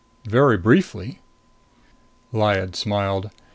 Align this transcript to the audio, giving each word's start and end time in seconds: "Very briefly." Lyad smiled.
"Very 0.25 0.57
briefly." 0.57 1.19
Lyad 2.33 2.75
smiled. 2.75 3.29